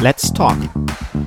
[0.00, 0.56] Let's Talk.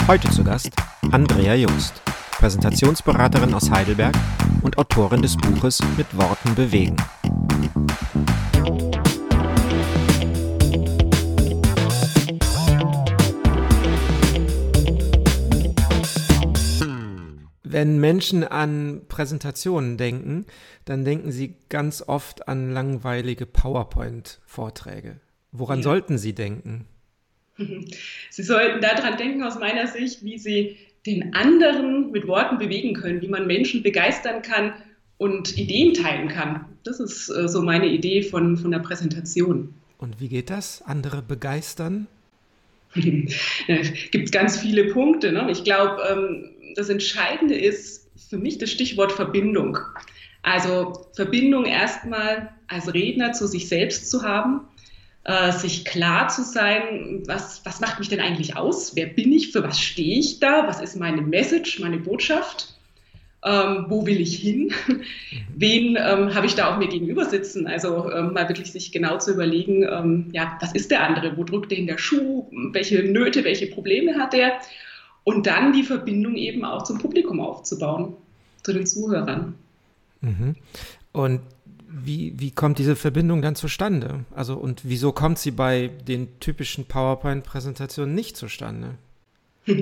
[0.07, 0.71] Heute zu Gast
[1.11, 4.15] Andrea Jungst, Präsentationsberaterin aus Heidelberg
[4.61, 6.95] und Autorin des Buches Mit Worten bewegen.
[17.63, 20.45] Wenn Menschen an Präsentationen denken,
[20.85, 25.19] dann denken sie ganz oft an langweilige PowerPoint-Vorträge.
[25.51, 25.83] Woran ja.
[25.83, 26.87] sollten sie denken?
[28.29, 33.21] Sie sollten daran denken, aus meiner Sicht, wie Sie den anderen mit Worten bewegen können,
[33.21, 34.73] wie man Menschen begeistern kann
[35.17, 36.65] und Ideen teilen kann.
[36.83, 39.73] Das ist äh, so meine Idee von, von der Präsentation.
[39.97, 40.81] Und wie geht das?
[40.83, 42.07] Andere begeistern?
[42.93, 43.31] Es
[44.11, 45.31] gibt ganz viele Punkte.
[45.31, 45.49] Ne?
[45.51, 49.77] Ich glaube, ähm, das Entscheidende ist für mich das Stichwort Verbindung.
[50.43, 54.61] Also Verbindung erstmal als Redner zu sich selbst zu haben,
[55.27, 58.95] äh, sich klar zu sein, was, was macht mich denn eigentlich aus?
[58.95, 59.51] Wer bin ich?
[59.51, 60.67] Für was stehe ich da?
[60.67, 62.73] Was ist meine Message, meine Botschaft?
[63.43, 64.73] Ähm, wo will ich hin?
[65.53, 67.67] Wen ähm, habe ich da auch mir gegenüber sitzen?
[67.67, 71.35] Also ähm, mal wirklich sich genau zu überlegen, ähm, ja, was ist der andere?
[71.35, 72.47] Wo drückt der in der Schuh?
[72.71, 74.53] Welche Nöte, welche Probleme hat er?
[75.25, 78.15] Und dann die Verbindung eben auch zum Publikum aufzubauen,
[78.63, 79.55] zu den Zuhörern.
[80.21, 80.55] Mhm.
[81.11, 81.41] Und
[81.89, 84.25] wie, wie kommt diese Verbindung dann zustande?
[84.35, 88.95] Also und wieso kommt sie bei den typischen PowerPoint-Präsentationen nicht zustande?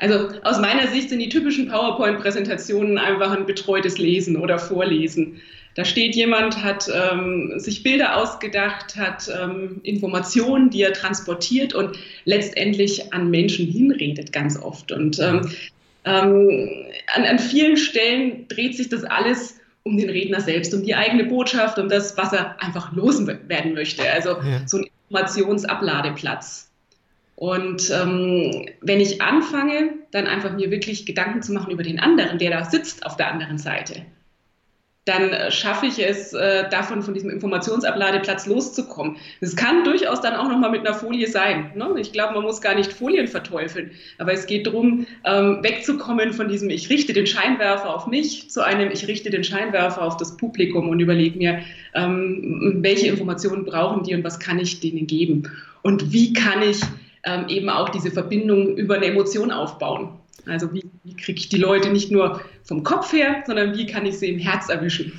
[0.00, 5.40] Also aus meiner Sicht sind die typischen PowerPoint-Präsentationen einfach ein betreutes Lesen oder Vorlesen.
[5.74, 11.98] Da steht jemand, hat ähm, sich Bilder ausgedacht, hat ähm, Informationen, die er transportiert und
[12.24, 14.92] letztendlich an Menschen hinredet ganz oft.
[14.92, 15.50] Und ähm,
[16.04, 16.70] ähm
[17.14, 19.58] an, an vielen Stellen dreht sich das alles
[19.88, 24.08] um den Redner selbst, um die eigene Botschaft, um das, was er einfach loswerden möchte.
[24.10, 24.62] Also ja.
[24.66, 26.70] so ein Informationsabladeplatz.
[27.34, 32.38] Und ähm, wenn ich anfange, dann einfach mir wirklich Gedanken zu machen über den anderen,
[32.38, 34.04] der da sitzt auf der anderen Seite
[35.08, 39.16] dann äh, schaffe ich es, äh, davon von diesem Informationsabladeplatz loszukommen.
[39.40, 41.70] Es kann durchaus dann auch nochmal mit einer Folie sein.
[41.74, 41.88] Ne?
[41.98, 46.48] Ich glaube, man muss gar nicht Folien verteufeln, aber es geht darum, ähm, wegzukommen von
[46.48, 50.36] diesem Ich richte den Scheinwerfer auf mich zu einem Ich richte den Scheinwerfer auf das
[50.36, 51.60] Publikum und überlege mir,
[51.94, 55.50] ähm, welche Informationen brauchen die und was kann ich denen geben
[55.82, 56.82] und wie kann ich
[57.24, 60.10] ähm, eben auch diese Verbindung über eine Emotion aufbauen.
[60.46, 64.06] Also wie, wie kriege ich die Leute nicht nur vom Kopf her, sondern wie kann
[64.06, 65.12] ich sie im Herz erwischen?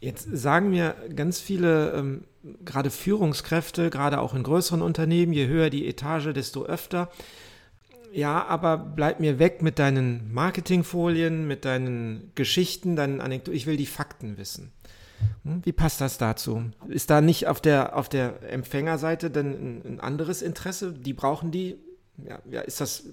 [0.00, 2.24] Jetzt sagen mir ganz viele, ähm,
[2.64, 7.10] gerade Führungskräfte, gerade auch in größeren Unternehmen, je höher die Etage, desto öfter.
[8.12, 13.56] Ja, aber bleib mir weg mit deinen Marketingfolien, mit deinen Geschichten, deinen Anekdoten.
[13.56, 14.70] Ich will die Fakten wissen.
[15.44, 16.64] Hm, wie passt das dazu?
[16.88, 20.92] Ist da nicht auf der, auf der Empfängerseite denn ein, anderes Interesse?
[20.92, 21.76] Die brauchen die?
[22.24, 23.04] Ja, ja, ist das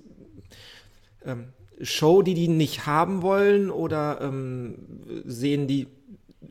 [1.25, 1.45] ähm,
[1.81, 4.75] Show, die die nicht haben wollen oder ähm,
[5.25, 5.87] sehen die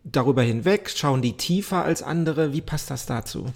[0.05, 2.53] darüber hinweg, schauen die tiefer als andere?
[2.53, 3.47] Wie passt das dazu?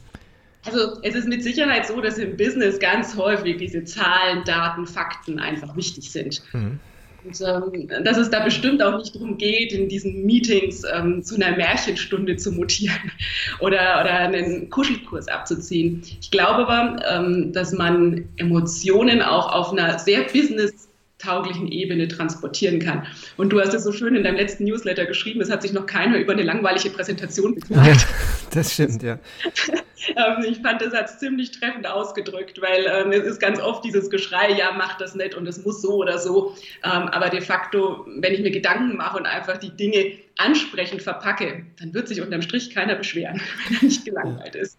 [0.67, 5.39] Also es ist mit Sicherheit so, dass im Business ganz häufig diese Zahlen, Daten, Fakten
[5.39, 6.43] einfach wichtig sind.
[6.53, 6.81] Mhm.
[7.25, 11.37] Und ähm, dass es da bestimmt auch nicht darum geht, in diesen Meetings ähm, zu
[11.37, 13.11] einer Märchenstunde zu mutieren
[13.61, 16.03] oder, oder einen Kuschelkurs abzuziehen.
[16.21, 20.89] Ich glaube aber, ähm, dass man Emotionen auch auf einer sehr business
[21.25, 23.07] tauglichen Ebene transportieren kann.
[23.37, 25.87] Und du hast es so schön in deinem letzten Newsletter geschrieben, es hat sich noch
[25.87, 28.07] keiner über eine langweilige Präsentation beklagt.
[28.51, 29.19] Das stimmt, ja.
[30.17, 33.85] Ähm, ich fand, das hat es ziemlich treffend ausgedrückt, weil ähm, es ist ganz oft
[33.85, 36.55] dieses Geschrei, ja, mach das nicht und es muss so oder so.
[36.83, 41.65] Ähm, aber de facto, wenn ich mir Gedanken mache und einfach die Dinge ansprechend verpacke,
[41.79, 44.79] dann wird sich unterm Strich keiner beschweren, wenn er nicht gelangweilt ist.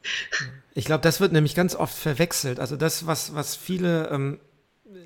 [0.74, 2.60] Ich glaube, das wird nämlich ganz oft verwechselt.
[2.60, 4.40] Also das, was, was viele ähm,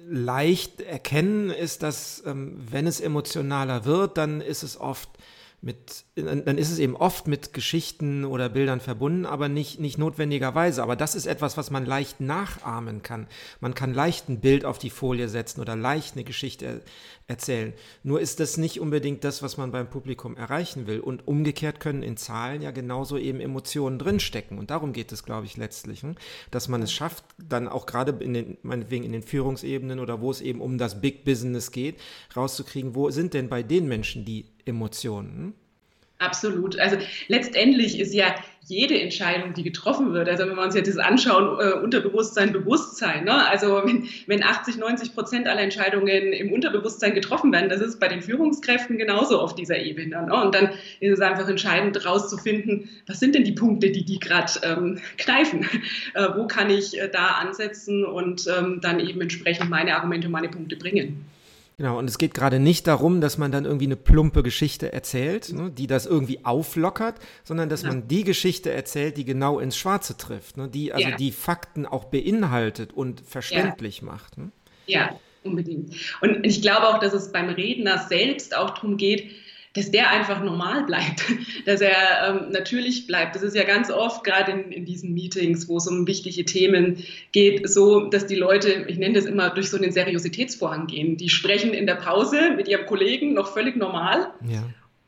[0.10, 5.10] leicht erkennen, ist, dass ähm, wenn es emotionaler wird, dann ist es oft
[5.62, 10.82] mit, dann ist es eben oft mit Geschichten oder Bildern verbunden, aber nicht, nicht notwendigerweise.
[10.82, 13.28] Aber das ist etwas, was man leicht nachahmen kann.
[13.60, 16.82] Man kann leicht ein Bild auf die Folie setzen oder leicht eine Geschichte er
[17.30, 17.74] erzählen.
[18.04, 21.00] Nur ist das nicht unbedingt das, was man beim Publikum erreichen will.
[21.00, 24.58] Und umgekehrt können in Zahlen ja genauso eben Emotionen drinstecken.
[24.58, 26.16] Und darum geht es, glaube ich, letztlich, hm?
[26.52, 30.32] dass man es schafft, dann auch gerade in den, meinetwegen in den Führungsebenen oder wo
[30.32, 32.00] es eben um das Big Business geht,
[32.36, 35.54] rauszukriegen, wo sind denn bei den Menschen die Emotionen.
[36.20, 36.78] Absolut.
[36.78, 36.98] Also
[37.30, 38.36] letztendlich ist ja
[38.68, 43.24] jede Entscheidung, die getroffen wird, also wenn wir uns jetzt das anschauen, äh, Unterbewusstsein, Bewusstsein,
[43.24, 43.48] ne?
[43.48, 48.10] also wenn, wenn 80, 90 Prozent aller Entscheidungen im Unterbewusstsein getroffen werden, das ist bei
[48.10, 50.24] den Führungskräften genauso auf dieser Ebene.
[50.26, 50.44] Ne?
[50.44, 54.52] Und dann ist es einfach entscheidend herauszufinden, was sind denn die Punkte, die die gerade
[54.64, 55.66] ähm, kneifen,
[56.14, 60.50] äh, wo kann ich äh, da ansetzen und ähm, dann eben entsprechend meine Argumente, meine
[60.50, 61.26] Punkte bringen.
[61.80, 65.54] Genau, und es geht gerade nicht darum, dass man dann irgendwie eine plumpe Geschichte erzählt,
[65.54, 67.16] ne, die das irgendwie auflockert,
[67.46, 67.88] sondern dass ja.
[67.88, 71.16] man die Geschichte erzählt, die genau ins Schwarze trifft, ne, die also ja.
[71.16, 74.08] die Fakten auch beinhaltet und verständlich ja.
[74.08, 74.38] macht.
[74.38, 74.52] Ne?
[74.88, 75.96] Ja, unbedingt.
[76.20, 79.32] Und ich glaube auch, dass es beim Redner selbst auch darum geht,
[79.76, 81.24] dass der einfach normal bleibt,
[81.66, 81.94] dass er
[82.28, 83.36] ähm, natürlich bleibt.
[83.36, 87.04] Das ist ja ganz oft, gerade in, in diesen Meetings, wo es um wichtige Themen
[87.32, 91.18] geht, so, dass die Leute, ich nenne das immer, durch so einen Seriositätsvorhang gehen.
[91.18, 94.32] Die sprechen in der Pause mit ihrem Kollegen noch völlig normal.
[94.48, 94.64] Ja.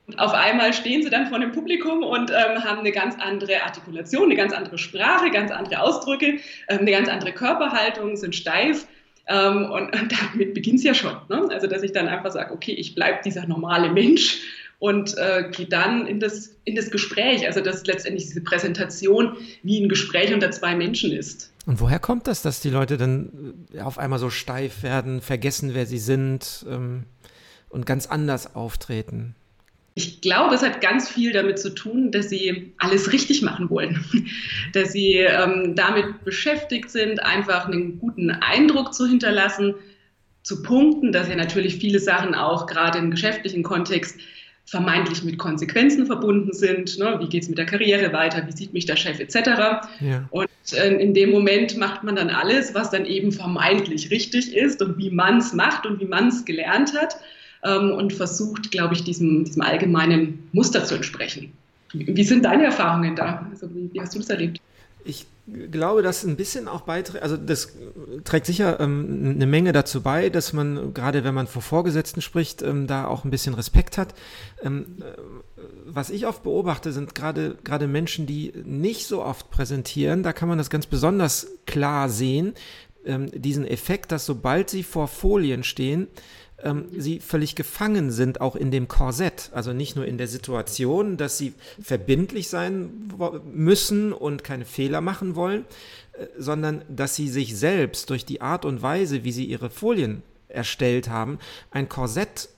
[0.08, 3.64] Und auf einmal stehen sie dann vor dem Publikum und ähm, haben eine ganz andere
[3.64, 8.88] Artikulation, eine ganz andere Sprache, ganz andere Ausdrücke, äh, eine ganz andere Körperhaltung, sind steif.
[9.32, 11.16] Ähm, und, und, damit beginnt es ja schon.
[11.30, 11.48] Ne?
[11.50, 14.42] Also, dass ich dann einfach sage, okay, ich bleibe dieser normale Mensch
[14.80, 17.46] und äh, gehe dann in das, in das Gespräch.
[17.48, 21.54] Also, dass letztendlich diese Präsentation wie ein Gespräch unter zwei Menschen ist.
[21.66, 25.74] Und woher kommt das, dass die Leute dann äh, auf einmal so steif werden, vergessen,
[25.74, 27.06] wer sie sind ähm,
[27.70, 29.36] und ganz anders auftreten?
[29.94, 34.04] Ich glaube, es hat ganz viel damit zu tun, dass sie alles richtig machen wollen,
[34.74, 39.76] dass sie ähm, damit beschäftigt sind, einfach einen guten Eindruck zu hinterlassen,
[40.44, 44.18] zu punkten, dass ja natürlich viele Sachen auch gerade im geschäftlichen Kontext
[44.66, 46.98] vermeintlich mit Konsequenzen verbunden sind.
[46.98, 47.18] Ne?
[47.20, 48.48] Wie geht es mit der Karriere weiter?
[48.48, 49.36] Wie sieht mich der Chef etc.
[50.00, 50.28] Ja.
[50.30, 54.82] Und äh, in dem Moment macht man dann alles, was dann eben vermeintlich richtig ist
[54.82, 57.18] und wie man es macht und wie man es gelernt hat
[57.64, 61.54] ähm, und versucht, glaube ich, diesem, diesem allgemeinen Muster zu entsprechen.
[61.94, 63.46] Wie sind deine Erfahrungen da?
[63.52, 64.60] Also wie, wie hast du das erlebt?
[65.04, 65.26] Ich
[65.72, 67.74] glaube, dass ein bisschen auch beiträgt, also das
[68.24, 72.62] trägt sicher ähm, eine Menge dazu bei, dass man, gerade wenn man vor Vorgesetzten spricht,
[72.62, 74.14] ähm, da auch ein bisschen Respekt hat.
[74.62, 80.24] Ähm, äh, was ich oft beobachte, sind gerade, gerade Menschen, die nicht so oft präsentieren,
[80.24, 82.54] da kann man das ganz besonders klar sehen,
[83.06, 86.08] ähm, diesen Effekt, dass sobald sie vor Folien stehen,
[86.64, 89.50] ähm, sie völlig gefangen sind, auch in dem Korsett.
[89.54, 93.12] Also nicht nur in der Situation, dass sie verbindlich sein
[93.54, 95.66] müssen und keine Fehler machen wollen,
[96.14, 100.24] äh, sondern dass sie sich selbst durch die Art und Weise, wie sie ihre Folien
[100.48, 101.40] erstellt haben,
[101.72, 102.50] ein Korsett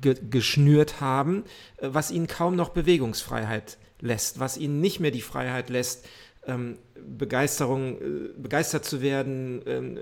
[0.00, 1.44] ge geschnürt haben,
[1.78, 6.06] äh, was ihnen kaum noch Bewegungsfreiheit lässt, was ihnen nicht mehr die Freiheit lässt,
[6.48, 6.78] ähm,
[7.16, 9.98] Begeisterung, äh, begeistert zu werden, ähm,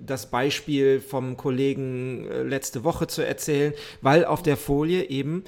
[0.00, 5.44] das Beispiel vom Kollegen äh, letzte Woche zu erzählen, weil auf der Folie eben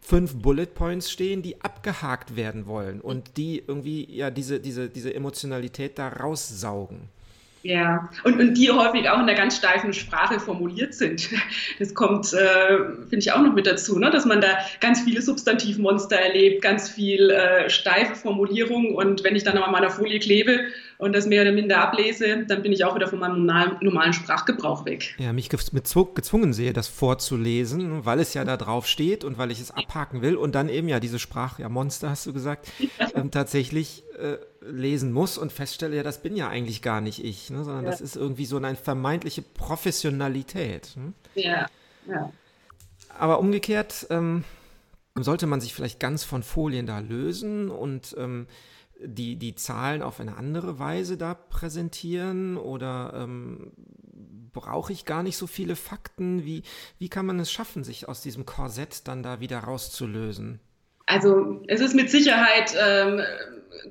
[0.00, 5.14] fünf Bullet Points stehen, die abgehakt werden wollen und die irgendwie ja diese, diese, diese
[5.14, 7.10] Emotionalität da raussaugen.
[7.62, 11.28] Ja, und, und die häufig auch in einer ganz steifen Sprache formuliert sind.
[11.78, 12.78] Das kommt, äh,
[13.08, 14.10] finde ich, auch noch mit dazu, ne?
[14.10, 18.94] dass man da ganz viele Substantivmonster erlebt, ganz viel äh, steife Formulierung.
[18.94, 20.60] Und wenn ich dann an meiner Folie klebe
[20.98, 24.12] und das mehr oder minder ablese, dann bin ich auch wieder von meinem normalen, normalen
[24.12, 25.14] Sprachgebrauch weg.
[25.18, 29.60] Ja, mich gezwungen sehe, das vorzulesen, weil es ja da drauf steht und weil ich
[29.60, 32.70] es abhaken will und dann eben ja diese Sprach, ja Monster hast du gesagt.
[33.14, 37.48] Ähm, tatsächlich äh, lesen muss und feststelle, ja, das bin ja eigentlich gar nicht ich,
[37.48, 37.90] ne, sondern ja.
[37.90, 40.94] das ist irgendwie so eine vermeintliche Professionalität.
[40.96, 41.12] Ne?
[41.34, 41.66] Ja,
[42.06, 42.32] ja.
[43.18, 44.44] Aber umgekehrt ähm,
[45.14, 48.46] sollte man sich vielleicht ganz von Folien da lösen und ähm,
[49.00, 53.72] die, die Zahlen auf eine andere Weise da präsentieren oder ähm,
[54.52, 56.44] brauche ich gar nicht so viele Fakten?
[56.44, 56.62] Wie,
[56.98, 60.60] wie kann man es schaffen, sich aus diesem Korsett dann da wieder rauszulösen?
[61.06, 63.20] Also es ist mit Sicherheit ähm,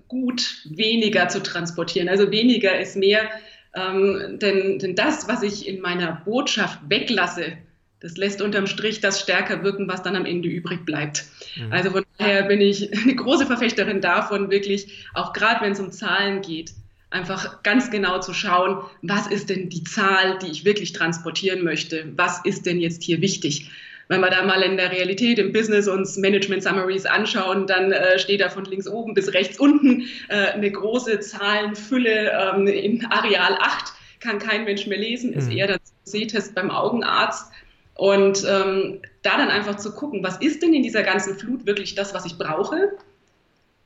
[0.08, 2.10] gut, weniger zu transportieren.
[2.10, 3.30] Also weniger ist mehr.
[3.76, 7.58] Ähm, denn, denn das, was ich in meiner Botschaft weglasse,
[8.00, 11.26] das lässt unterm Strich das stärker wirken, was dann am Ende übrig bleibt.
[11.56, 11.72] Mhm.
[11.72, 15.92] Also von daher bin ich eine große Verfechterin davon, wirklich, auch gerade wenn es um
[15.92, 16.74] Zahlen geht,
[17.10, 22.12] einfach ganz genau zu schauen, was ist denn die Zahl, die ich wirklich transportieren möchte?
[22.16, 23.72] Was ist denn jetzt hier wichtig?
[24.10, 28.20] Wenn wir da mal in der Realität, im Business uns Management Summaries anschauen, dann äh,
[28.20, 33.58] steht da von links oben bis rechts unten äh, eine große Zahlenfülle ähm, in Areal
[33.60, 35.58] 8, kann kein Mensch mehr lesen, ist mhm.
[35.58, 37.52] eher der Sehtest beim Augenarzt.
[37.98, 41.96] Und ähm, da dann einfach zu gucken, was ist denn in dieser ganzen Flut wirklich
[41.96, 42.92] das, was ich brauche?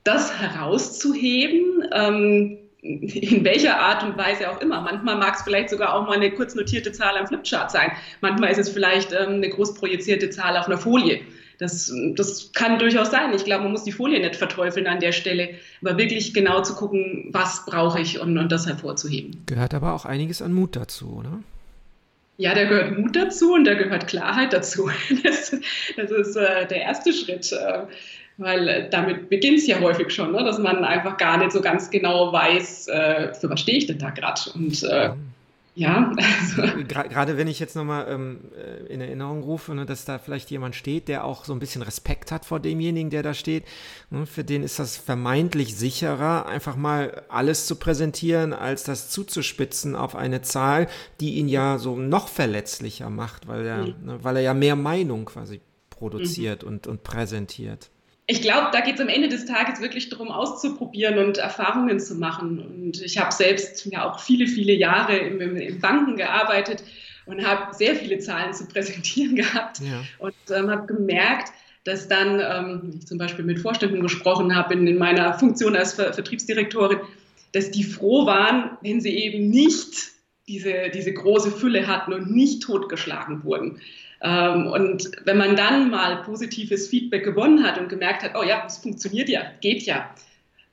[0.03, 4.82] Das herauszuheben, ähm, in welcher Art und Weise auch immer.
[4.82, 7.91] Manchmal mag es vielleicht sogar auch mal eine kurz notierte Zahl am Flipchart sein.
[8.20, 11.22] Manchmal ist es vielleicht ähm, eine groß projizierte Zahl auf einer Folie.
[11.60, 13.34] Das, das kann durchaus sein.
[13.34, 15.51] Ich glaube, man muss die Folie nicht verteufeln an der Stelle,
[15.82, 19.44] aber wirklich genau zu gucken, was brauche ich und, und das hervorzuheben.
[19.46, 21.39] Gehört aber auch einiges an Mut dazu, oder?
[22.41, 24.89] Ja, da gehört Mut dazu und da gehört Klarheit dazu.
[25.24, 25.55] Das,
[25.95, 27.83] das ist äh, der erste Schritt, äh,
[28.38, 31.62] weil äh, damit beginnt es ja häufig schon, ne, dass man einfach gar nicht so
[31.62, 34.41] ganz genau weiß, äh, für was stehe ich denn da gerade.
[34.55, 35.12] Und äh.
[35.73, 36.83] Ja, also.
[36.85, 40.75] Gerade wenn ich jetzt nochmal ähm, äh, in Erinnerung rufe, ne, dass da vielleicht jemand
[40.75, 43.63] steht, der auch so ein bisschen Respekt hat vor demjenigen, der da steht.
[44.09, 49.95] Ne, für den ist das vermeintlich sicherer, einfach mal alles zu präsentieren, als das zuzuspitzen
[49.95, 50.87] auf eine Zahl,
[51.19, 53.95] die ihn ja so noch verletzlicher macht, weil er, mhm.
[54.03, 56.69] ne, weil er ja mehr Meinung quasi produziert mhm.
[56.69, 57.91] und, und präsentiert
[58.31, 62.15] ich glaube, da geht es am Ende des Tages wirklich darum, auszuprobieren und Erfahrungen zu
[62.15, 62.59] machen.
[62.59, 66.81] Und ich habe selbst ja auch viele, viele Jahre im, im, im Banken gearbeitet
[67.25, 70.01] und habe sehr viele Zahlen zu präsentieren gehabt ja.
[70.19, 71.51] und ähm, habe gemerkt,
[71.83, 75.95] dass dann, ähm, ich zum Beispiel mit Vorständen gesprochen habe in, in meiner Funktion als
[75.95, 77.00] Ver Vertriebsdirektorin,
[77.51, 79.93] dass die froh waren, wenn sie eben nicht
[80.48, 83.79] diese, diese große Fülle hatten und nicht totgeschlagen wurden.
[84.21, 88.63] Ähm, und wenn man dann mal positives Feedback gewonnen hat und gemerkt hat, oh ja,
[88.65, 90.13] es funktioniert ja, geht ja,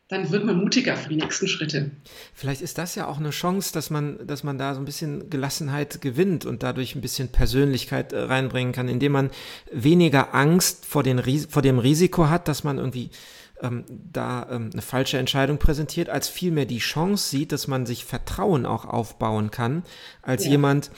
[0.09, 1.91] dann wird man mutiger für die nächsten Schritte.
[2.35, 5.29] Vielleicht ist das ja auch eine Chance, dass man, dass man da so ein bisschen
[5.29, 9.31] Gelassenheit gewinnt und dadurch ein bisschen Persönlichkeit äh, reinbringen kann, indem man
[9.71, 13.11] weniger Angst vor, den, vor dem Risiko hat, dass man irgendwie
[13.63, 18.05] ähm, da ähm, eine falsche Entscheidung präsentiert, als vielmehr die Chance sieht, dass man sich
[18.05, 19.83] Vertrauen auch aufbauen kann,
[20.23, 20.53] als ja.
[20.53, 20.91] jemand,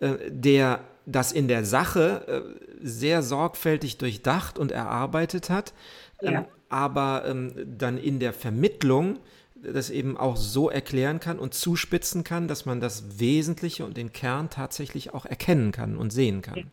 [0.00, 5.74] äh, der das in der Sache äh, sehr sorgfältig durchdacht und erarbeitet hat,
[6.22, 6.30] ja.
[6.30, 9.18] ähm, aber ähm, dann in der Vermittlung
[9.54, 14.12] das eben auch so erklären kann und zuspitzen kann, dass man das Wesentliche und den
[14.12, 16.70] Kern tatsächlich auch erkennen kann und sehen kann.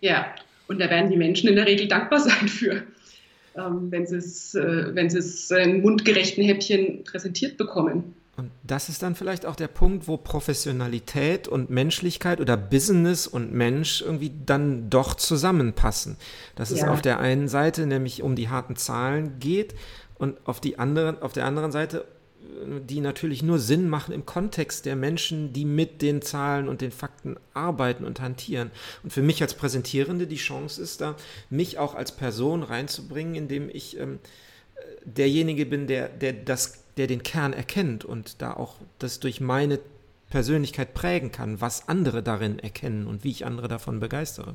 [0.00, 0.26] Ja,
[0.66, 2.82] und da werden die Menschen in der Regel dankbar sein für, ähm,
[3.68, 8.14] wenn sie es, äh, wenn sie es in mundgerechten Häppchen präsentiert bekommen.
[8.36, 13.52] Und das ist dann vielleicht auch der Punkt, wo Professionalität und Menschlichkeit oder Business und
[13.52, 16.16] Mensch irgendwie dann doch zusammenpassen.
[16.54, 16.76] Dass ja.
[16.76, 19.74] es auf der einen Seite nämlich um die harten Zahlen geht
[20.16, 22.06] und auf, die anderen, auf der anderen Seite,
[22.88, 26.90] die natürlich nur Sinn machen im Kontext der Menschen, die mit den Zahlen und den
[26.90, 28.70] Fakten arbeiten und hantieren.
[29.02, 31.16] Und für mich als Präsentierende die Chance ist da,
[31.48, 34.18] mich auch als Person reinzubringen, indem ich ähm,
[34.76, 39.40] äh, derjenige bin, der, der das der den Kern erkennt und da auch das durch
[39.40, 39.78] meine
[40.28, 44.54] Persönlichkeit prägen kann, was andere darin erkennen und wie ich andere davon begeistere.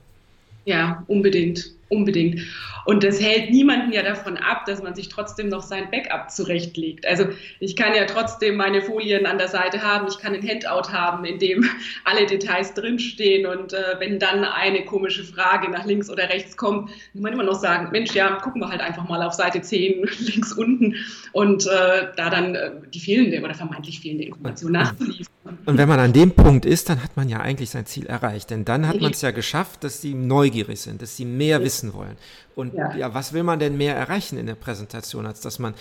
[0.65, 2.41] Ja, unbedingt, unbedingt.
[2.85, 7.05] Und das hält niemanden ja davon ab, dass man sich trotzdem noch sein Backup zurechtlegt.
[7.07, 7.25] Also
[7.59, 11.25] ich kann ja trotzdem meine Folien an der Seite haben, ich kann ein Handout haben,
[11.25, 11.65] in dem
[12.05, 16.89] alle Details drinstehen und äh, wenn dann eine komische Frage nach links oder rechts kommt,
[16.89, 20.07] kann man immer noch sagen, Mensch, ja, gucken wir halt einfach mal auf Seite 10
[20.19, 20.95] links unten
[21.31, 25.35] und äh, da dann äh, die fehlende oder vermeintlich fehlende Information nachzuliefern.
[25.65, 28.49] Und wenn man an dem Punkt ist, dann hat man ja eigentlich sein Ziel erreicht.
[28.49, 31.74] Denn dann hat man es ja geschafft, dass sie neugierig sind, dass sie mehr wissen
[31.93, 32.17] wollen.
[32.55, 32.95] Und ja.
[32.95, 35.73] ja, was will man denn mehr erreichen in der Präsentation, als dass man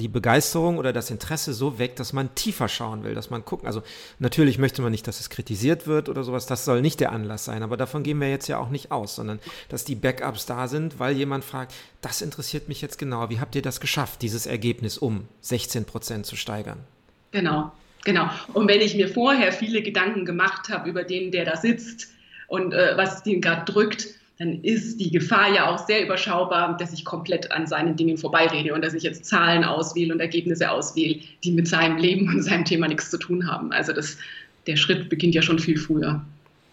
[0.00, 3.66] die Begeisterung oder das Interesse so weckt, dass man tiefer schauen will, dass man gucken.
[3.66, 3.82] Also
[4.20, 6.46] natürlich möchte man nicht, dass es kritisiert wird oder sowas.
[6.46, 7.64] Das soll nicht der Anlass sein.
[7.64, 11.00] Aber davon gehen wir jetzt ja auch nicht aus, sondern dass die Backups da sind,
[11.00, 13.28] weil jemand fragt, das interessiert mich jetzt genau.
[13.28, 16.78] Wie habt ihr das geschafft, dieses Ergebnis um 16 Prozent zu steigern?
[17.32, 17.72] Genau.
[18.04, 18.30] Genau.
[18.52, 22.06] Und wenn ich mir vorher viele Gedanken gemacht habe über den, der da sitzt
[22.46, 24.06] und äh, was den gerade drückt,
[24.38, 28.72] dann ist die Gefahr ja auch sehr überschaubar, dass ich komplett an seinen Dingen vorbeirede
[28.72, 32.64] und dass ich jetzt Zahlen auswähle und Ergebnisse auswähle, die mit seinem Leben und seinem
[32.64, 33.72] Thema nichts zu tun haben.
[33.72, 34.16] Also das,
[34.68, 36.24] der Schritt beginnt ja schon viel früher.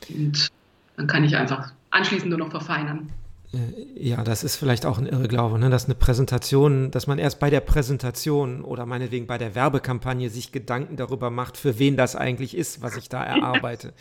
[0.10, 0.48] Und
[0.96, 3.10] dann kann ich einfach anschließend nur noch verfeinern.
[3.52, 3.58] Äh,
[3.96, 5.72] ja, das ist vielleicht auch ein Irrglaube, ne?
[5.72, 10.52] dass eine Präsentation, dass man erst bei der Präsentation oder meinetwegen bei der Werbekampagne sich
[10.52, 13.94] Gedanken darüber macht, für wen das eigentlich ist, was ich da erarbeite.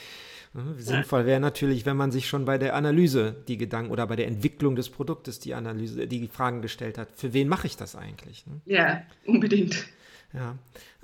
[0.55, 0.77] Ne?
[0.79, 4.29] Sinnvoll wäre natürlich, wenn man sich schon bei der Analyse die Gedanken oder bei der
[4.29, 8.47] Entwicklung des Produktes die Analyse, die Fragen gestellt hat, für wen mache ich das eigentlich?
[8.47, 8.61] Ne?
[8.65, 9.87] Ja, unbedingt.
[10.33, 10.57] Ja.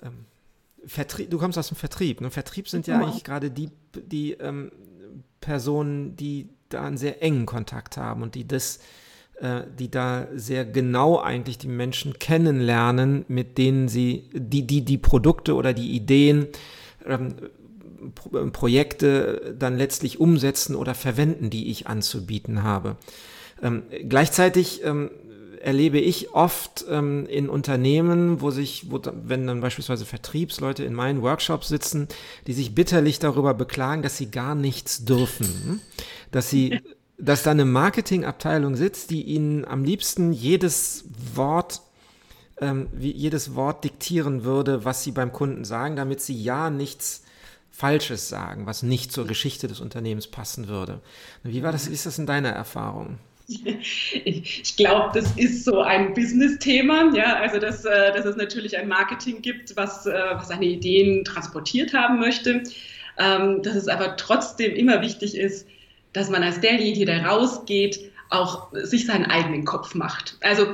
[0.02, 0.26] Ähm,
[0.87, 2.21] Vertrieb, du kommst aus dem Vertrieb.
[2.21, 2.30] Ne?
[2.30, 4.71] Vertrieb sind ja, ja eigentlich gerade die, die ähm,
[5.40, 8.78] Personen, die da einen sehr engen Kontakt haben und die das,
[9.40, 14.99] äh, die da sehr genau eigentlich die Menschen kennenlernen, mit denen sie, die, die, die
[14.99, 16.47] Produkte oder die Ideen,
[17.04, 17.35] ähm,
[18.52, 22.97] Projekte dann letztlich umsetzen oder verwenden, die ich anzubieten habe.
[23.62, 25.11] Ähm, gleichzeitig ähm,
[25.61, 31.23] erlebe ich oft ähm, in Unternehmen, wo sich, wo, wenn dann beispielsweise Vertriebsleute in meinen
[31.23, 32.09] Workshops sitzen,
[32.47, 35.80] die sich bitterlich darüber beklagen, dass sie gar nichts dürfen,
[36.30, 36.80] dass sie
[37.23, 41.04] dass da eine Marketingabteilung sitzt, die ihnen am liebsten jedes
[41.35, 41.83] Wort
[42.61, 47.23] ähm, wie jedes Wort diktieren würde, was sie beim Kunden sagen, damit sie ja nichts
[47.70, 51.00] Falsches sagen, was nicht zur Geschichte des Unternehmens passen würde.
[51.42, 53.18] Wie war das, ist das in deiner Erfahrung?
[54.24, 58.86] Ich glaube, das ist so ein Business-Thema, ja, also dass, äh, dass es natürlich ein
[58.86, 62.62] Marketing gibt, was, äh, was seine Ideen transportiert haben möchte,
[63.18, 65.66] ähm, dass es aber trotzdem immer wichtig ist,
[66.12, 70.36] dass man als derjenige, der rausgeht, auch sich seinen eigenen Kopf macht.
[70.42, 70.66] Also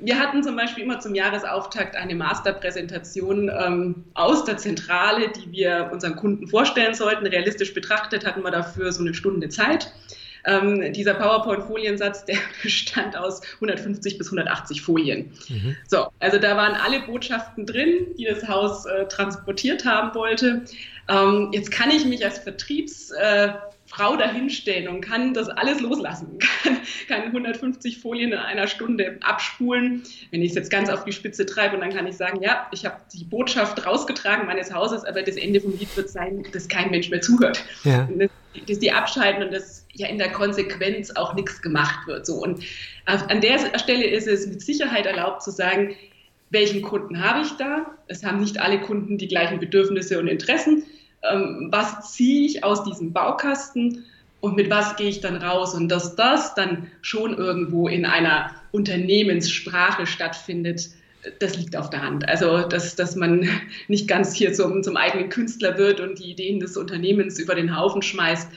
[0.00, 5.90] wir hatten zum Beispiel immer zum Jahresauftakt eine Masterpräsentation ähm, aus der Zentrale, die wir
[5.92, 7.26] unseren Kunden vorstellen sollten.
[7.26, 9.92] Realistisch betrachtet hatten wir dafür so eine Stunde Zeit.
[10.46, 15.30] Ähm, dieser PowerPoint-Foliensatz, der bestand aus 150 bis 180 Folien.
[15.48, 15.76] Mhm.
[15.86, 20.62] So, also da waren alle Botschaften drin, die das Haus äh, transportiert haben wollte.
[21.08, 23.50] Ähm, jetzt kann ich mich als Vertriebs äh,
[23.90, 26.76] Frau dahinstellen und kann das alles loslassen, kann,
[27.08, 31.44] kann 150 Folien in einer Stunde abspulen, wenn ich es jetzt ganz auf die Spitze
[31.44, 35.22] treibe und dann kann ich sagen, ja, ich habe die Botschaft rausgetragen meines Hauses, aber
[35.22, 37.64] das Ende vom Lied wird sein, dass kein Mensch mehr zuhört.
[37.82, 38.08] Ja.
[38.16, 38.30] Das,
[38.68, 42.26] dass die abschalten und dass ja in der Konsequenz auch nichts gemacht wird.
[42.26, 42.34] So.
[42.34, 42.62] Und
[43.06, 45.96] an der Stelle ist es mit Sicherheit erlaubt zu sagen,
[46.50, 47.86] welchen Kunden habe ich da?
[48.06, 50.84] Es haben nicht alle Kunden die gleichen Bedürfnisse und Interessen
[51.22, 54.04] ähm, was ziehe ich aus diesem Baukasten
[54.40, 58.54] und mit was gehe ich dann raus und dass das dann schon irgendwo in einer
[58.72, 60.90] Unternehmenssprache stattfindet,
[61.38, 62.26] das liegt auf der Hand.
[62.28, 63.46] Also, dass, dass man
[63.88, 67.76] nicht ganz hier zum, zum eigenen Künstler wird und die Ideen des Unternehmens über den
[67.76, 68.48] Haufen schmeißt,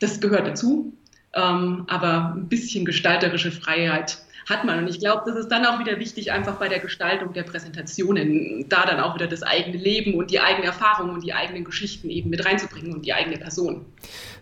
[0.00, 0.92] das gehört dazu.
[1.34, 4.78] Ähm, aber ein bisschen gestalterische Freiheit hat man.
[4.78, 8.66] Und ich glaube, das ist dann auch wieder wichtig, einfach bei der Gestaltung der Präsentationen,
[8.68, 12.10] da dann auch wieder das eigene Leben und die eigene Erfahrung und die eigenen Geschichten
[12.10, 13.84] eben mit reinzubringen und die eigene Person.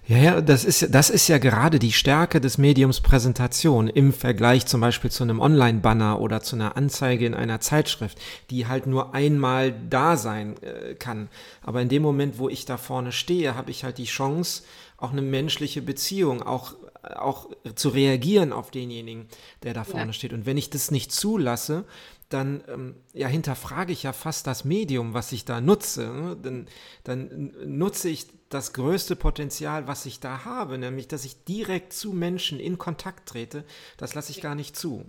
[0.06, 4.66] Ja, ja, das ist, das ist ja gerade die Stärke des Mediums Präsentation im Vergleich
[4.66, 8.18] zum Beispiel zu einem Online-Banner oder zu einer Anzeige in einer Zeitschrift,
[8.50, 11.28] die halt nur einmal da sein äh, kann.
[11.62, 14.64] Aber in dem Moment, wo ich da vorne stehe, habe ich halt die Chance,
[14.96, 19.28] auch eine menschliche Beziehung, auch auch zu reagieren auf denjenigen,
[19.62, 20.12] der da vorne ja.
[20.12, 20.32] steht.
[20.32, 21.84] Und wenn ich das nicht zulasse,
[22.28, 26.06] dann ähm, ja, hinterfrage ich ja fast das Medium, was ich da nutze.
[26.06, 26.36] Ne?
[26.40, 26.66] Dann,
[27.04, 32.12] dann nutze ich das größte Potenzial, was ich da habe, nämlich dass ich direkt zu
[32.12, 33.64] Menschen in Kontakt trete.
[33.96, 35.04] Das lasse ich gar nicht zu.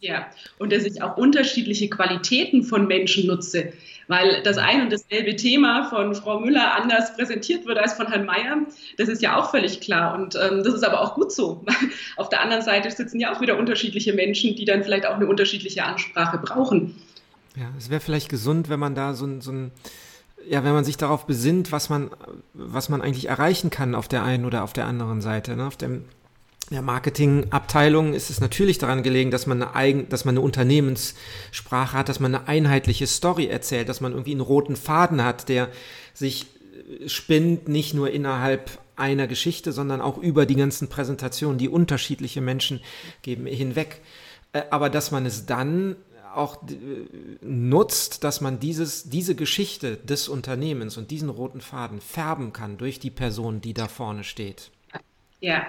[0.00, 0.26] Ja,
[0.58, 3.74] und dass ich auch unterschiedliche Qualitäten von Menschen nutze,
[4.08, 8.24] weil das ein und dasselbe Thema von Frau Müller anders präsentiert wird als von Herrn
[8.24, 11.66] Mayer, das ist ja auch völlig klar und ähm, das ist aber auch gut so.
[12.16, 15.26] Auf der anderen Seite sitzen ja auch wieder unterschiedliche Menschen, die dann vielleicht auch eine
[15.26, 16.94] unterschiedliche Ansprache brauchen.
[17.54, 19.70] Ja, es wäre vielleicht gesund, wenn man da so ein, so ein
[20.48, 22.10] ja, wenn man sich darauf besinnt, was man,
[22.54, 25.54] was man eigentlich erreichen kann auf der einen oder auf der anderen Seite.
[25.54, 25.66] Ne?
[25.66, 26.06] Auf dem
[26.70, 31.96] der Marketingabteilung ist es natürlich daran gelegen, dass man eine eigen, dass man eine Unternehmenssprache
[31.96, 35.68] hat, dass man eine einheitliche Story erzählt, dass man irgendwie einen roten Faden hat, der
[36.14, 36.46] sich
[37.02, 42.40] äh, spinnt, nicht nur innerhalb einer Geschichte, sondern auch über die ganzen Präsentationen, die unterschiedliche
[42.40, 42.80] Menschen
[43.22, 44.00] geben, hinweg.
[44.52, 45.96] Äh, aber dass man es dann
[46.34, 46.76] auch äh,
[47.40, 53.00] nutzt, dass man dieses, diese Geschichte des Unternehmens und diesen roten Faden färben kann durch
[53.00, 54.70] die Person, die da vorne steht.
[55.40, 55.66] Ja,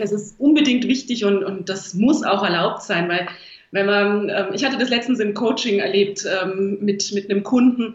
[0.00, 3.28] das ist unbedingt wichtig und, und das muss auch erlaubt sein, weil
[3.72, 7.94] wenn man, ähm, ich hatte das letztens im Coaching erlebt ähm, mit, mit einem Kunden,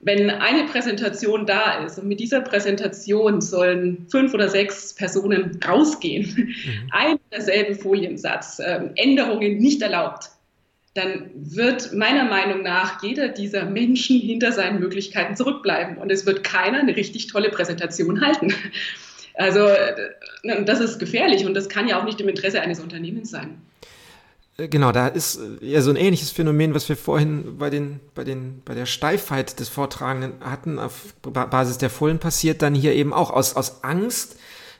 [0.00, 6.34] wenn eine Präsentation da ist und mit dieser Präsentation sollen fünf oder sechs Personen rausgehen,
[6.36, 6.88] mhm.
[6.90, 10.30] ein derselben Foliensatz, ähm, Änderungen nicht erlaubt,
[10.94, 16.42] dann wird meiner Meinung nach jeder dieser Menschen hinter seinen Möglichkeiten zurückbleiben und es wird
[16.42, 18.54] keiner eine richtig tolle Präsentation halten.
[19.36, 23.30] Also äh, das ist gefährlich und das kann ja auch nicht im Interesse eines Unternehmens
[23.30, 23.60] sein.
[24.56, 28.00] Äh, genau, da ist äh, ja so ein ähnliches Phänomen, was wir vorhin bei, den,
[28.14, 32.94] bei, den, bei der Steifheit des Vortragenden hatten, auf Basis der Folien passiert, dann hier
[32.94, 34.36] eben auch aus, aus Angst,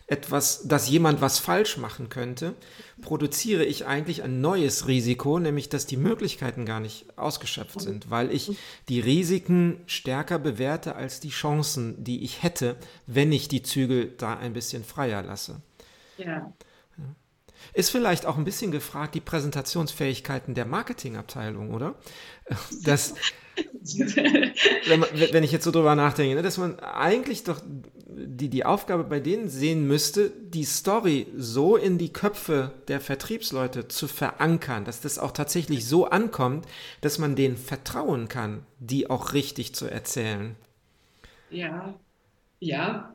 [0.08, 2.54] etwas, dass jemand was falsch machen könnte,
[3.02, 8.32] produziere ich eigentlich ein neues Risiko, nämlich dass die Möglichkeiten gar nicht ausgeschöpft sind, weil
[8.32, 8.56] ich
[8.88, 14.36] die Risiken stärker bewerte als die Chancen, die ich hätte, wenn ich die Zügel da
[14.36, 15.60] ein bisschen freier lasse.
[16.18, 16.52] Ja.
[17.72, 21.96] Ist vielleicht auch ein bisschen gefragt, die Präsentationsfähigkeiten der Marketingabteilung, oder?
[22.84, 23.14] Das,
[24.86, 27.60] wenn, man, wenn, ich jetzt so drüber nachdenke, ne, dass man eigentlich doch
[28.16, 33.88] die, die Aufgabe bei denen sehen müsste, die Story so in die Köpfe der Vertriebsleute
[33.88, 36.66] zu verankern, dass das auch tatsächlich so ankommt,
[37.02, 40.56] dass man denen vertrauen kann, die auch richtig zu erzählen.
[41.50, 41.94] Ja,
[42.58, 43.14] ja,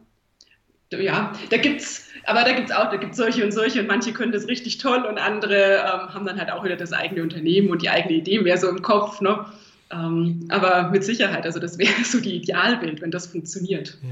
[0.91, 4.31] Ja, da gibt's, aber da gibt's auch, da gibt's solche und solche und manche können
[4.31, 7.81] das richtig toll und andere ähm, haben dann halt auch wieder das eigene Unternehmen und
[7.81, 9.19] die eigene Idee mehr so im Kopf.
[9.21, 9.45] Ne?
[9.89, 13.97] Ähm, aber mit Sicherheit, also das wäre so die Idealbild, wenn das funktioniert.
[14.03, 14.09] Ja.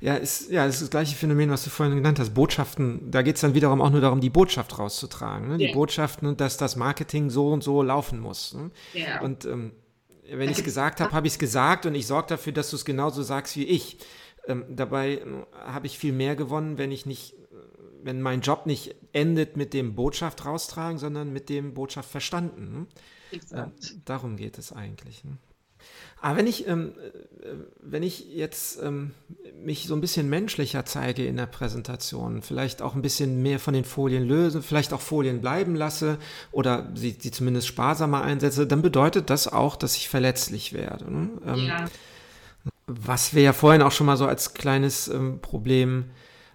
[0.00, 2.34] Ja, ist, ja, ist das gleiche Phänomen, was du vorhin genannt hast.
[2.34, 5.48] Botschaften, da geht es dann wiederum auch nur darum, die Botschaft rauszutragen.
[5.48, 5.58] Ne?
[5.58, 5.74] Die yeah.
[5.74, 8.54] Botschaften und dass das Marketing so und so laufen muss.
[8.54, 8.70] Ne?
[8.94, 9.22] Yeah.
[9.22, 9.72] Und ähm,
[10.30, 12.76] wenn ich es gesagt habe, habe ich es gesagt und ich sorge dafür, dass du
[12.76, 13.98] es genauso sagst wie ich.
[14.46, 15.24] Ähm, dabei äh,
[15.64, 17.34] habe ich viel mehr gewonnen, wenn ich nicht,
[18.02, 22.86] wenn mein Job nicht endet mit dem Botschaft raustragen, sondern mit dem Botschaft verstanden.
[23.32, 23.38] Ne?
[23.50, 23.66] Äh,
[24.04, 25.24] darum geht es eigentlich.
[25.24, 25.38] Ne?
[26.24, 26.94] Aber wenn ich, ähm,
[27.42, 27.48] äh,
[27.82, 29.10] wenn ich jetzt ähm,
[29.62, 33.74] mich so ein bisschen menschlicher zeige in der Präsentation, vielleicht auch ein bisschen mehr von
[33.74, 36.16] den Folien löse, vielleicht auch Folien bleiben lasse
[36.50, 41.12] oder sie, sie zumindest sparsamer einsetze, dann bedeutet das auch, dass ich verletzlich werde.
[41.12, 41.28] Ne?
[41.46, 41.84] Ähm, ja.
[42.86, 46.06] Was wir ja vorhin auch schon mal so als kleines ähm, Problem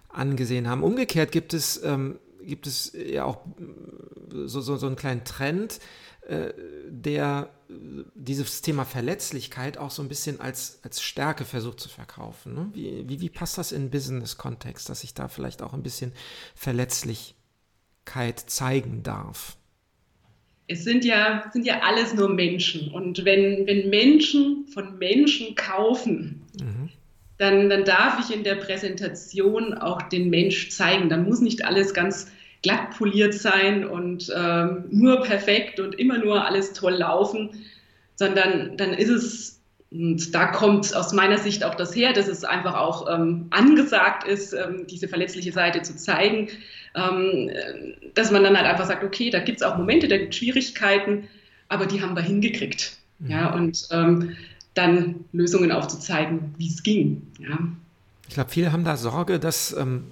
[0.08, 0.82] angesehen haben.
[0.82, 3.38] Umgekehrt gibt es, ähm, gibt es ja auch
[4.32, 5.78] so, so, so einen kleinen Trend,
[6.26, 6.52] äh,
[6.88, 7.50] der
[8.14, 12.54] dieses Thema Verletzlichkeit auch so ein bisschen als, als Stärke versucht zu verkaufen.
[12.54, 12.70] Ne?
[12.72, 16.12] Wie, wie, wie passt das in Business-Kontext, dass ich da vielleicht auch ein bisschen
[16.54, 19.56] Verletzlichkeit zeigen darf?
[20.66, 22.92] Es sind ja, sind ja alles nur Menschen.
[22.92, 26.88] Und wenn, wenn Menschen von Menschen kaufen, mhm.
[27.38, 31.08] dann, dann darf ich in der Präsentation auch den Mensch zeigen.
[31.08, 32.28] Dann muss nicht alles ganz
[32.62, 37.50] glatt poliert sein und ähm, nur perfekt und immer nur alles toll laufen,
[38.16, 42.44] sondern dann ist es, und da kommt aus meiner Sicht auch das her, dass es
[42.44, 46.48] einfach auch ähm, angesagt ist, ähm, diese verletzliche Seite zu zeigen,
[46.94, 47.50] ähm,
[48.14, 50.38] dass man dann halt einfach sagt, okay, da gibt es auch Momente, da gibt es
[50.38, 51.28] Schwierigkeiten,
[51.68, 52.98] aber die haben wir hingekriegt.
[53.20, 53.30] Mhm.
[53.30, 54.36] Ja, und ähm,
[54.74, 57.22] dann Lösungen aufzuzeigen, wie es ging.
[57.38, 57.58] Ja.
[58.28, 60.04] Ich glaube, viele haben da Sorge, dass ähm,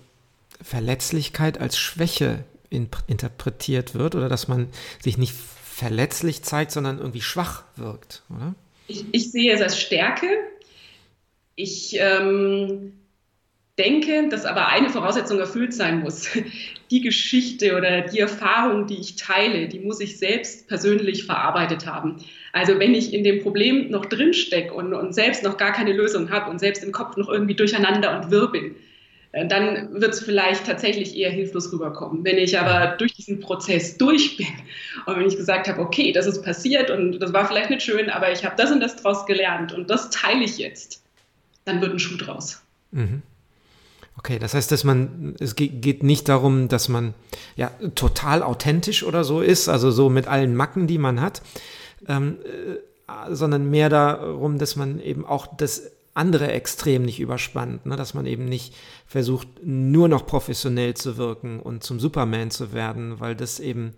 [0.62, 4.68] Verletzlichkeit als Schwäche in, interpretiert wird oder dass man
[5.00, 5.34] sich nicht
[5.78, 8.54] verletzlich zeigt, sondern irgendwie schwach wirkt, oder?
[8.88, 10.26] Ich, ich sehe es als Stärke.
[11.54, 12.92] Ich ähm,
[13.78, 16.28] denke, dass aber eine Voraussetzung erfüllt sein muss.
[16.90, 22.16] Die Geschichte oder die Erfahrung, die ich teile, die muss ich selbst persönlich verarbeitet haben.
[22.54, 26.30] Also wenn ich in dem Problem noch drinstecke und, und selbst noch gar keine Lösung
[26.30, 28.74] habe und selbst im Kopf noch irgendwie durcheinander und wirr bin,
[29.32, 32.24] dann wird es vielleicht tatsächlich eher hilflos rüberkommen.
[32.24, 34.46] Wenn ich aber durch diesen Prozess durch bin
[35.06, 38.08] und wenn ich gesagt habe, okay, das ist passiert und das war vielleicht nicht schön,
[38.08, 41.02] aber ich habe das und das draus gelernt und das teile ich jetzt,
[41.66, 42.62] dann wird ein Schuh draus.
[42.90, 43.22] Mhm.
[44.16, 47.14] Okay, das heißt, dass man, es geht nicht darum, dass man
[47.54, 51.40] ja total authentisch oder so ist, also so mit allen Macken, die man hat,
[52.08, 57.96] ähm, äh, sondern mehr darum, dass man eben auch das andere Extrem nicht überspannt, ne?
[57.96, 58.74] dass man eben nicht
[59.06, 63.94] versucht, nur noch professionell zu wirken und zum Superman zu werden, weil das eben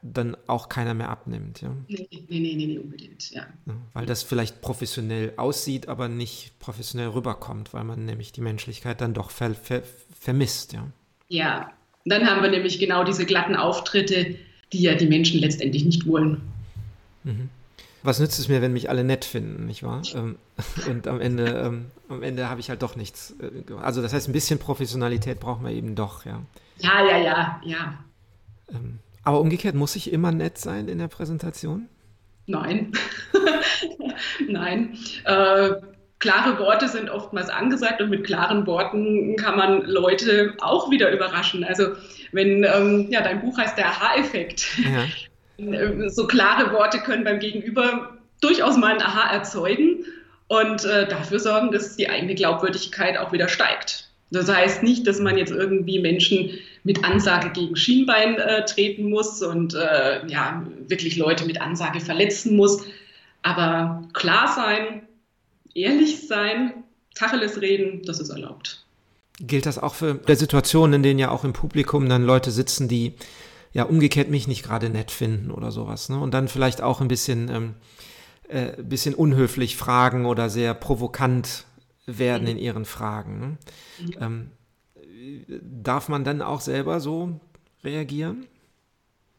[0.00, 1.60] dann auch keiner mehr abnimmt.
[1.60, 1.74] Ja?
[1.88, 3.46] Nee, nee, nee, nee, unbedingt, ja.
[3.92, 9.12] Weil das vielleicht professionell aussieht, aber nicht professionell rüberkommt, weil man nämlich die Menschlichkeit dann
[9.12, 9.82] doch ver ver
[10.20, 10.72] vermisst.
[10.72, 10.86] Ja.
[11.28, 11.72] ja,
[12.04, 14.36] dann haben wir nämlich genau diese glatten Auftritte,
[14.72, 16.40] die ja die Menschen letztendlich nicht wollen.
[17.24, 17.50] Mhm
[18.02, 20.02] was nützt es mir, wenn mich alle nett finden, nicht wahr?
[20.14, 20.36] Ähm,
[20.88, 23.34] und am Ende, ähm, am Ende habe ich halt doch nichts.
[23.40, 26.42] Äh, also das heißt, ein bisschen Professionalität brauchen wir eben doch, ja.
[26.78, 27.98] Ja, ja, ja, ja.
[28.70, 31.88] Ähm, aber umgekehrt, muss ich immer nett sein in der Präsentation?
[32.46, 32.92] Nein.
[34.48, 34.96] Nein.
[35.24, 35.70] Äh,
[36.18, 41.64] klare Worte sind oftmals angesagt und mit klaren Worten kann man Leute auch wieder überraschen.
[41.64, 41.88] Also
[42.32, 44.78] wenn ähm, ja, dein Buch heißt der Aha-Effekt.
[44.78, 45.04] Ja.
[45.58, 50.04] Äh, so klare Worte können beim Gegenüber durchaus mal ein Aha erzeugen
[50.48, 54.08] und äh, dafür sorgen, dass die eigene Glaubwürdigkeit auch wieder steigt.
[54.30, 56.50] Das heißt nicht, dass man jetzt irgendwie Menschen
[56.84, 62.54] mit Ansage gegen Schienbein äh, treten muss und äh, ja, wirklich Leute mit Ansage verletzen
[62.54, 62.82] muss.
[63.42, 65.02] Aber klar sein,
[65.74, 68.84] ehrlich sein, Tacheles reden, das ist erlaubt.
[69.40, 73.14] Gilt das auch für Situationen, in denen ja auch im Publikum dann Leute sitzen, die
[73.72, 76.08] ja umgekehrt mich nicht gerade nett finden oder sowas.
[76.08, 76.18] Ne?
[76.18, 77.74] Und dann vielleicht auch ein bisschen, ähm,
[78.48, 81.64] äh, bisschen unhöflich fragen oder sehr provokant
[82.06, 82.50] werden mhm.
[82.50, 83.40] in ihren Fragen.
[83.40, 84.10] Ne?
[84.20, 84.50] Ähm,
[85.60, 87.40] darf man dann auch selber so
[87.84, 88.46] reagieren?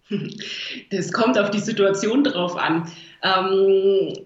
[0.89, 2.91] Das kommt auf die Situation drauf an.
[3.21, 4.25] Ähm,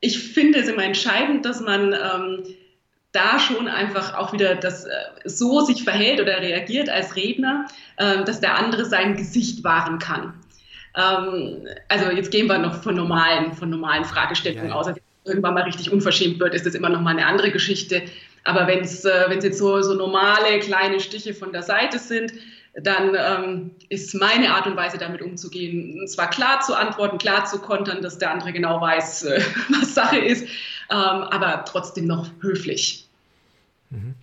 [0.00, 2.42] ich finde es immer entscheidend, dass man ähm,
[3.14, 4.90] da schon einfach auch wieder das äh,
[5.24, 10.34] so sich verhält oder reagiert als Redner, äh, dass der andere sein Gesicht wahren kann.
[10.96, 14.80] Ähm, also jetzt gehen wir noch von normalen, von normalen Fragestellungen ja, ja.
[14.80, 14.88] aus.
[14.88, 18.02] Also irgendwann mal richtig unverschämt wird, ist das immer noch mal eine andere Geschichte.
[18.44, 22.32] Aber wenn es äh, jetzt so, so normale kleine Stiche von der Seite sind,
[22.82, 27.60] dann ähm, ist meine Art und Weise damit umzugehen, zwar klar zu antworten, klar zu
[27.60, 29.40] kontern, dass der andere genau weiß, äh,
[29.80, 30.44] was Sache ist,
[30.90, 33.03] ähm, aber trotzdem noch höflich.
[33.94, 34.14] Mhm.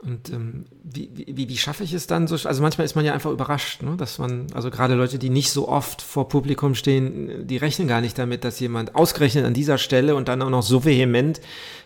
[0.00, 2.36] Und ähm, wie, wie, wie schaffe ich es dann so?
[2.48, 3.96] Also manchmal ist man ja einfach überrascht, ne?
[3.96, 8.00] dass man, also gerade Leute, die nicht so oft vor Publikum stehen, die rechnen gar
[8.00, 11.40] nicht damit, dass jemand ausgerechnet an dieser Stelle und dann auch noch so vehement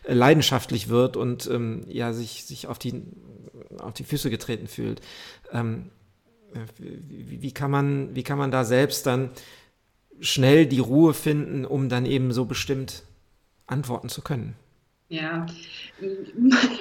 [0.04, 3.02] äh, leidenschaftlich wird und ähm, ja sich, sich auf, die,
[3.78, 5.00] auf die Füße getreten fühlt.
[5.50, 5.90] Ähm,
[6.78, 9.30] wie, wie, kann man, wie kann man da selbst dann
[10.20, 13.04] schnell die Ruhe finden, um dann eben so bestimmt
[13.66, 14.54] antworten zu können?
[15.12, 15.44] Ja,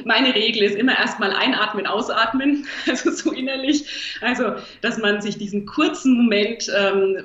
[0.06, 3.84] meine Regel ist immer erstmal einatmen, ausatmen, also so innerlich.
[4.22, 7.18] Also, dass man sich diesen kurzen Moment ähm,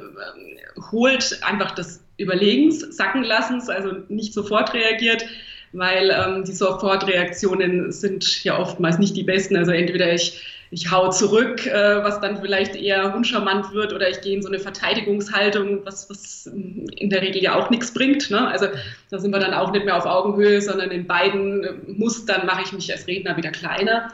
[0.90, 5.24] holt, einfach des Überlegens, sacken lassens, also nicht sofort reagiert,
[5.72, 9.54] weil ähm, die Sofortreaktionen sind ja oftmals nicht die besten.
[9.54, 14.20] Also entweder ich ich hau zurück, äh, was dann vielleicht eher uncharmant wird, oder ich
[14.20, 18.31] gehe in so eine Verteidigungshaltung, was, was in der Regel ja auch nichts bringt.
[18.31, 18.48] Ne?
[18.48, 18.66] Also
[19.11, 22.62] da sind wir dann auch nicht mehr auf Augenhöhe, sondern in beiden äh, Mustern mache
[22.64, 24.11] ich mich als Redner wieder kleiner.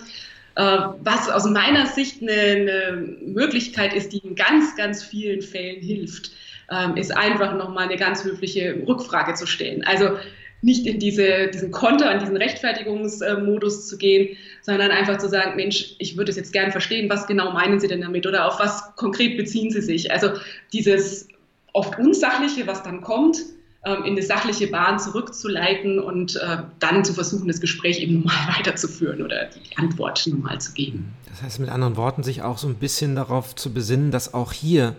[0.55, 5.81] Äh, was aus meiner Sicht eine, eine, Möglichkeit ist, die in ganz, ganz vielen Fällen
[5.81, 6.33] hilft,
[6.71, 9.83] ähm, ist einfach nochmal eine ganz höfliche Rückfrage zu stellen.
[9.85, 10.19] Also
[10.63, 15.97] nicht in diese, diesen Konter, in diesen Rechtfertigungsmodus zu gehen, sondern einfach zu sagen, Mensch,
[15.99, 18.95] ich würde es jetzt gern verstehen, was genau meinen Sie denn damit oder auf was
[18.97, 20.13] konkret beziehen Sie sich?
[20.13, 20.31] Also
[20.73, 21.29] dieses
[21.73, 23.39] oft Unsachliche, was dann kommt,
[23.85, 28.37] ähm, in eine sachliche Bahn zurückzuleiten und äh, dann zu versuchen, das Gespräch eben normal
[28.57, 31.13] weiterzuführen oder die Antwort normal zu geben.
[31.29, 34.53] Das heißt mit anderen Worten, sich auch so ein bisschen darauf zu besinnen, dass auch
[34.53, 34.95] hier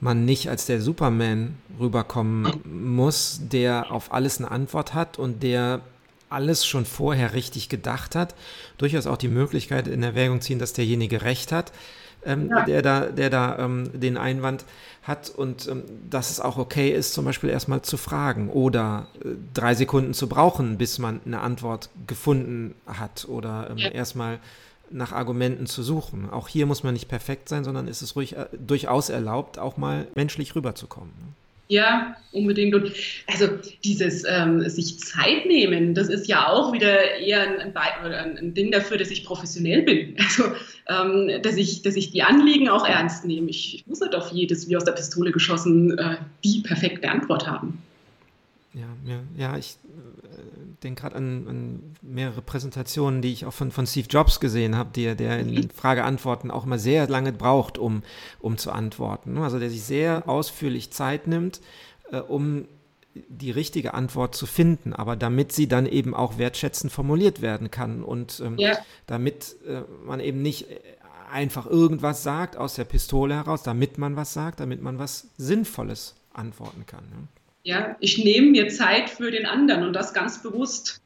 [0.00, 5.80] man nicht als der Superman rüberkommen muss, der auf alles eine Antwort hat und der
[6.30, 8.34] alles schon vorher richtig gedacht hat.
[8.76, 11.72] Durchaus auch die Möglichkeit in Erwägung ziehen, dass derjenige recht hat,
[12.24, 12.64] ähm, ja.
[12.64, 14.64] der da, der da ähm, den Einwand
[15.02, 19.28] hat und ähm, dass es auch okay ist, zum Beispiel erstmal zu fragen oder äh,
[19.54, 23.88] drei Sekunden zu brauchen, bis man eine Antwort gefunden hat oder ähm, ja.
[23.88, 24.38] erstmal
[24.90, 26.30] nach Argumenten zu suchen.
[26.30, 29.76] Auch hier muss man nicht perfekt sein, sondern ist es ruhig, äh, durchaus erlaubt, auch
[29.76, 31.10] mal menschlich rüberzukommen.
[31.20, 31.32] Ne?
[31.70, 32.74] Ja, unbedingt.
[32.74, 32.92] Und
[33.26, 33.48] also
[33.84, 38.72] dieses ähm, sich Zeit nehmen, das ist ja auch wieder eher ein, ein, ein Ding
[38.72, 40.16] dafür, dass ich professionell bin.
[40.28, 40.44] Also
[40.88, 43.50] ähm, dass, ich, dass ich die Anliegen auch ernst nehme.
[43.50, 47.46] Ich, ich muss nicht auf jedes wie aus der Pistole geschossen äh, die perfekte Antwort
[47.46, 47.82] haben.
[48.72, 49.76] Ja, ja, ja ich
[50.82, 54.90] denke gerade an, an, mehrere Präsentationen, die ich auch von, von Steve Jobs gesehen habe,
[54.94, 58.02] der, der in Frage-Antworten auch immer sehr lange braucht, um,
[58.38, 59.34] um zu antworten.
[59.34, 59.42] Ne?
[59.42, 61.60] Also der sich sehr ausführlich Zeit nimmt,
[62.10, 62.66] äh, um
[63.14, 68.04] die richtige Antwort zu finden, aber damit sie dann eben auch wertschätzend formuliert werden kann
[68.04, 68.78] und ähm, ja.
[69.06, 70.66] damit äh, man eben nicht
[71.30, 76.14] einfach irgendwas sagt aus der Pistole heraus, damit man was sagt, damit man was Sinnvolles
[76.32, 77.04] antworten kann.
[77.10, 77.28] Ne?
[77.62, 81.00] Ja, ich nehme mir Zeit für den anderen und das ganz bewusst.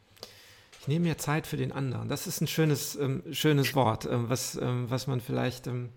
[0.80, 2.08] Ich nehme mir Zeit für den anderen.
[2.08, 5.90] Das ist ein schönes, ähm, schönes Wort, ähm, was, ähm, was man vielleicht ähm,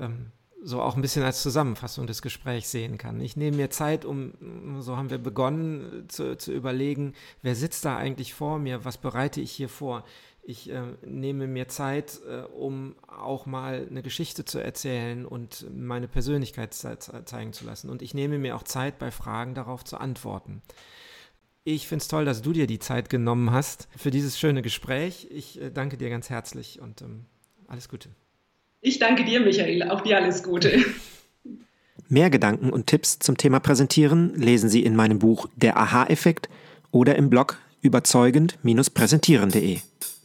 [0.00, 3.20] ähm, so auch ein bisschen als Zusammenfassung des Gesprächs sehen kann.
[3.20, 4.32] Ich nehme mir Zeit, um,
[4.80, 9.40] so haben wir begonnen zu, zu überlegen, wer sitzt da eigentlich vor mir, was bereite
[9.40, 10.04] ich hier vor
[10.48, 16.08] ich äh, nehme mir Zeit, äh, um auch mal eine Geschichte zu erzählen und meine
[16.08, 17.90] Persönlichkeit ze zeigen zu lassen.
[17.90, 20.62] Und ich nehme mir auch Zeit, bei Fragen darauf zu antworten.
[21.64, 25.28] Ich finde es toll, dass du dir die Zeit genommen hast für dieses schöne Gespräch.
[25.30, 27.26] Ich äh, danke dir ganz herzlich und ähm,
[27.66, 28.08] alles Gute.
[28.80, 29.90] Ich danke dir, Michael.
[29.90, 30.82] Auch dir alles Gute.
[32.08, 36.48] Mehr Gedanken und Tipps zum Thema Präsentieren lesen Sie in meinem Buch Der Aha-Effekt
[36.90, 39.80] oder im Blog überzeugend-präsentieren.de.